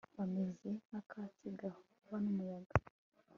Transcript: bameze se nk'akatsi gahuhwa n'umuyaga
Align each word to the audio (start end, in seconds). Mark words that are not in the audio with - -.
bameze 0.17 0.57
se 0.59 0.69
nk'akatsi 0.85 1.47
gahuhwa 1.59 2.17
n'umuyaga 2.23 2.75